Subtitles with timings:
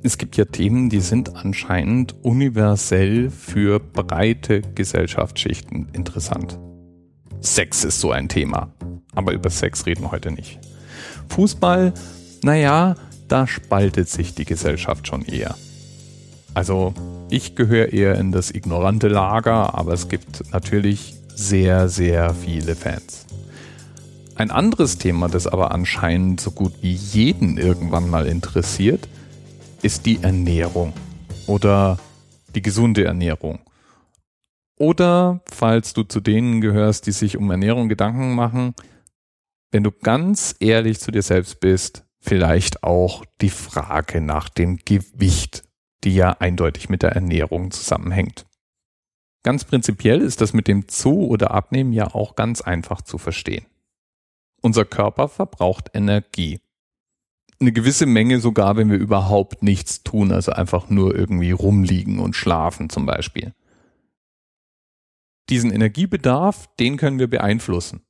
[0.00, 6.56] Es gibt ja Themen, die sind anscheinend universell für breite Gesellschaftsschichten interessant.
[7.40, 8.72] Sex ist so ein Thema.
[9.16, 10.60] Aber über Sex reden wir heute nicht.
[11.30, 11.92] Fußball,
[12.44, 12.94] naja,
[13.26, 15.56] da spaltet sich die Gesellschaft schon eher.
[16.54, 16.94] Also
[17.28, 23.26] ich gehöre eher in das ignorante Lager, aber es gibt natürlich sehr, sehr viele Fans.
[24.36, 29.08] Ein anderes Thema, das aber anscheinend so gut wie jeden irgendwann mal interessiert,
[29.82, 30.92] ist die Ernährung
[31.46, 31.98] oder
[32.54, 33.60] die gesunde Ernährung.
[34.76, 38.74] Oder falls du zu denen gehörst, die sich um Ernährung Gedanken machen,
[39.70, 45.64] wenn du ganz ehrlich zu dir selbst bist, vielleicht auch die Frage nach dem Gewicht,
[46.04, 48.46] die ja eindeutig mit der Ernährung zusammenhängt.
[49.42, 53.66] Ganz prinzipiell ist das mit dem Zu- oder Abnehmen ja auch ganz einfach zu verstehen.
[54.60, 56.60] Unser Körper verbraucht Energie.
[57.60, 62.36] Eine gewisse Menge sogar, wenn wir überhaupt nichts tun, also einfach nur irgendwie rumliegen und
[62.36, 63.52] schlafen zum Beispiel.
[65.48, 68.02] Diesen Energiebedarf, den können wir beeinflussen.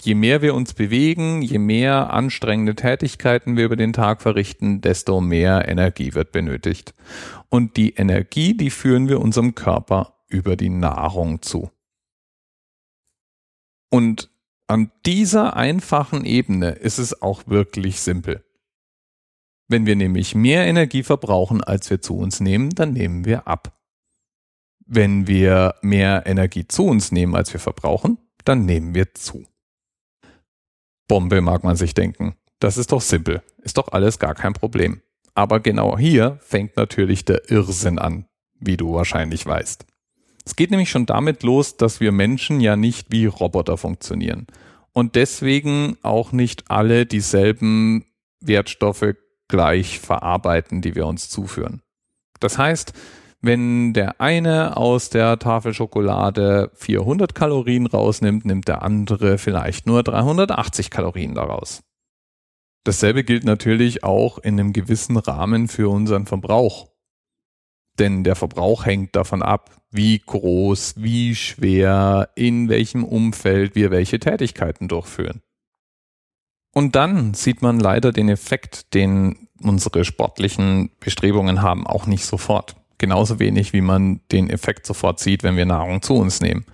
[0.00, 5.20] Je mehr wir uns bewegen, je mehr anstrengende Tätigkeiten wir über den Tag verrichten, desto
[5.20, 6.94] mehr Energie wird benötigt.
[7.48, 11.70] Und die Energie, die führen wir unserem Körper über die Nahrung zu.
[13.90, 14.30] Und
[14.66, 18.43] an dieser einfachen Ebene ist es auch wirklich simpel.
[19.68, 23.78] Wenn wir nämlich mehr Energie verbrauchen, als wir zu uns nehmen, dann nehmen wir ab.
[24.86, 29.46] Wenn wir mehr Energie zu uns nehmen, als wir verbrauchen, dann nehmen wir zu.
[31.08, 32.34] Bombe mag man sich denken.
[32.60, 33.42] Das ist doch simpel.
[33.62, 35.00] Ist doch alles gar kein Problem.
[35.34, 38.26] Aber genau hier fängt natürlich der Irrsinn an,
[38.60, 39.86] wie du wahrscheinlich weißt.
[40.44, 44.46] Es geht nämlich schon damit los, dass wir Menschen ja nicht wie Roboter funktionieren
[44.92, 48.04] und deswegen auch nicht alle dieselben
[48.40, 49.14] Wertstoffe
[49.48, 51.82] gleich verarbeiten, die wir uns zuführen.
[52.40, 52.92] Das heißt,
[53.40, 60.02] wenn der eine aus der Tafel Schokolade 400 Kalorien rausnimmt, nimmt der andere vielleicht nur
[60.02, 61.82] 380 Kalorien daraus.
[62.84, 66.90] Dasselbe gilt natürlich auch in einem gewissen Rahmen für unseren Verbrauch.
[67.98, 74.18] Denn der Verbrauch hängt davon ab, wie groß, wie schwer, in welchem Umfeld wir welche
[74.18, 75.42] Tätigkeiten durchführen.
[76.74, 82.76] Und dann sieht man leider den Effekt, den unsere sportlichen Bestrebungen haben, auch nicht sofort.
[82.98, 86.66] Genauso wenig, wie man den Effekt sofort sieht, wenn wir Nahrung zu uns nehmen.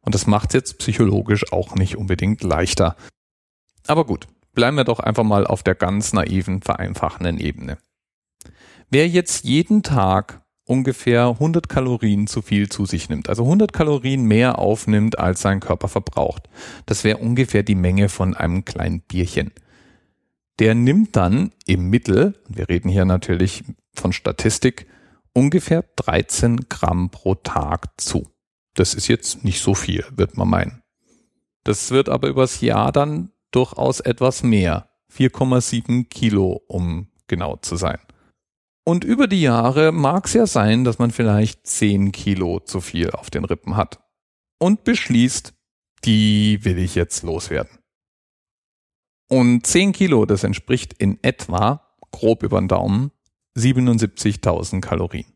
[0.00, 2.96] Und das macht jetzt psychologisch auch nicht unbedingt leichter.
[3.86, 7.78] Aber gut, bleiben wir doch einfach mal auf der ganz naiven, vereinfachenden Ebene.
[8.90, 13.28] Wer jetzt jeden Tag ungefähr 100 Kalorien zu viel zu sich nimmt.
[13.28, 16.48] Also 100 Kalorien mehr aufnimmt, als sein Körper verbraucht.
[16.86, 19.52] Das wäre ungefähr die Menge von einem kleinen Bierchen.
[20.58, 24.86] Der nimmt dann im Mittel, wir reden hier natürlich von Statistik,
[25.32, 28.28] ungefähr 13 Gramm pro Tag zu.
[28.74, 30.82] Das ist jetzt nicht so viel, wird man meinen.
[31.64, 34.88] Das wird aber übers Jahr dann durchaus etwas mehr.
[35.12, 37.98] 4,7 Kilo, um genau zu sein.
[38.86, 43.10] Und über die Jahre mag es ja sein, dass man vielleicht 10 Kilo zu viel
[43.10, 44.00] auf den Rippen hat.
[44.58, 45.54] Und beschließt,
[46.04, 47.78] die will ich jetzt loswerden.
[49.30, 53.10] Und 10 Kilo, das entspricht in etwa, grob über den Daumen,
[53.56, 55.32] 77.000 Kalorien.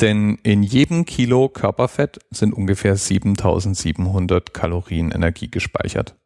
[0.00, 6.16] Denn in jedem Kilo Körperfett sind ungefähr 7700 Kalorien Energie gespeichert.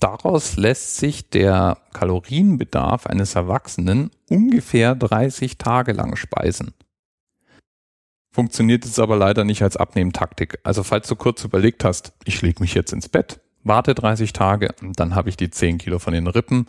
[0.00, 6.74] Daraus lässt sich der Kalorienbedarf eines Erwachsenen ungefähr 30 Tage lang speisen.
[8.30, 10.60] Funktioniert es aber leider nicht als Abnehmtaktik.
[10.62, 14.74] Also falls du kurz überlegt hast, ich lege mich jetzt ins Bett, warte 30 Tage
[14.80, 16.66] und dann habe ich die 10 Kilo von den Rippen.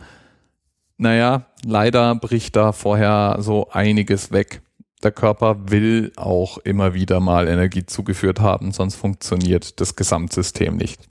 [0.98, 4.62] Naja, leider bricht da vorher so einiges weg.
[5.04, 11.08] Der Körper will auch immer wieder mal Energie zugeführt haben, sonst funktioniert das Gesamtsystem nicht.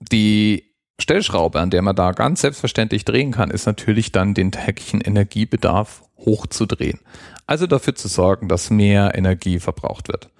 [0.00, 0.65] Die
[0.98, 6.02] Stellschraube, an der man da ganz selbstverständlich drehen kann, ist natürlich dann den täglichen Energiebedarf
[6.18, 7.00] hochzudrehen.
[7.46, 10.30] Also dafür zu sorgen, dass mehr Energie verbraucht wird.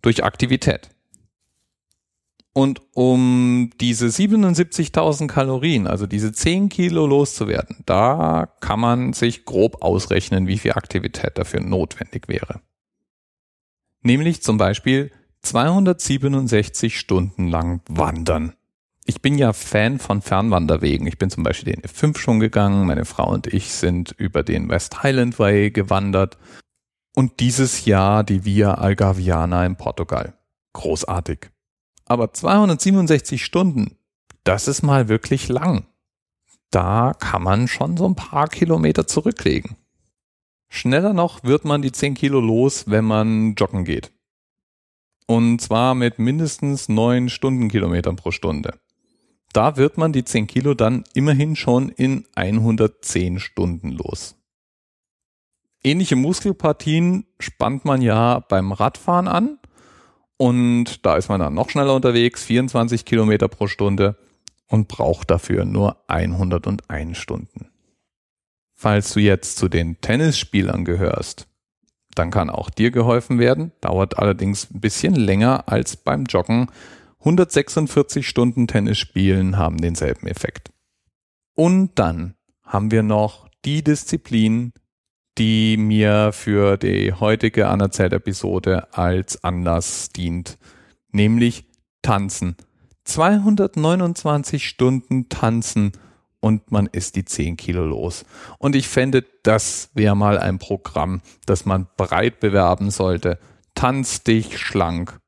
[0.00, 0.90] Durch Aktivität.
[2.52, 9.82] Und um diese 77.000 Kalorien, also diese 10 Kilo loszuwerden, da kann man sich grob
[9.82, 12.60] ausrechnen, wie viel Aktivität dafür notwendig wäre.
[14.02, 15.12] Nämlich zum Beispiel
[15.42, 18.54] 267 Stunden lang wandern
[19.06, 21.06] ich bin ja Fan von Fernwanderwegen.
[21.06, 22.86] Ich bin zum Beispiel den F5 schon gegangen.
[22.86, 26.38] Meine Frau und ich sind über den West Highland Way gewandert.
[27.14, 30.34] Und dieses Jahr die Via Algarviana in Portugal.
[30.74, 31.50] Großartig.
[32.04, 33.96] Aber 267 Stunden,
[34.44, 35.86] das ist mal wirklich lang.
[36.70, 39.76] Da kann man schon so ein paar Kilometer zurücklegen.
[40.68, 44.12] Schneller noch wird man die 10 Kilo los, wenn man joggen geht.
[45.26, 48.78] Und zwar mit mindestens 9 Stundenkilometern pro Stunde.
[49.52, 54.36] Da wird man die 10 Kilo dann immerhin schon in 110 Stunden los.
[55.82, 59.58] Ähnliche Muskelpartien spannt man ja beim Radfahren an
[60.36, 64.16] und da ist man dann noch schneller unterwegs, 24 Kilometer pro Stunde
[64.68, 67.70] und braucht dafür nur 101 Stunden.
[68.74, 71.46] Falls du jetzt zu den Tennisspielern gehörst,
[72.14, 76.70] dann kann auch dir geholfen werden, dauert allerdings ein bisschen länger als beim Joggen.
[77.20, 80.70] 146 Stunden Tennis spielen haben denselben Effekt.
[81.54, 84.72] Und dann haben wir noch die Disziplin,
[85.36, 90.58] die mir für die heutige Anerzählt-Episode als Anlass dient,
[91.12, 91.66] nämlich
[92.02, 92.56] Tanzen.
[93.04, 95.92] 229 Stunden Tanzen
[96.40, 98.24] und man ist die 10 Kilo los.
[98.58, 103.38] Und ich fände, das wäre mal ein Programm, das man breit bewerben sollte.
[103.74, 105.19] Tanz dich schlank.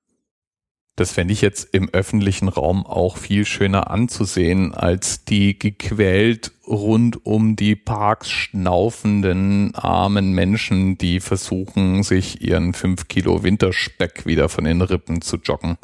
[0.97, 7.25] Das fände ich jetzt im öffentlichen Raum auch viel schöner anzusehen, als die gequält rund
[7.25, 14.65] um die Parks schnaufenden armen Menschen, die versuchen, sich ihren 5 Kilo Winterspeck wieder von
[14.65, 15.79] den Rippen zu joggen.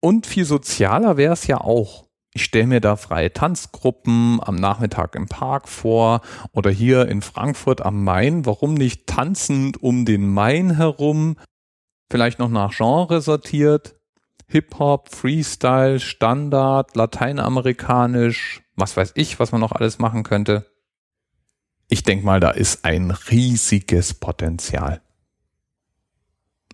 [0.00, 5.16] Und viel sozialer wäre es ja auch ich stelle mir da freie Tanzgruppen am Nachmittag
[5.16, 6.20] im Park vor
[6.52, 8.46] oder hier in Frankfurt am Main.
[8.46, 11.36] Warum nicht tanzend um den Main herum?
[12.10, 13.94] Vielleicht noch nach Genre sortiert.
[14.46, 20.64] Hip-Hop, Freestyle, Standard, Lateinamerikanisch, was weiß ich, was man noch alles machen könnte.
[21.88, 25.02] Ich denke mal, da ist ein riesiges Potenzial.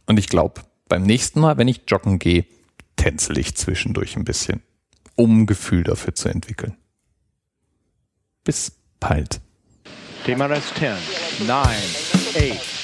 [0.06, 2.46] Und ich glaube, beim nächsten Mal, wenn ich joggen gehe,
[2.96, 4.62] tänzel ich zwischendurch ein bisschen
[5.16, 6.76] um Gefühl dafür zu entwickeln.
[8.44, 9.40] Bis bald.
[10.24, 11.66] TMRS 10, 9,
[12.52, 12.83] 8.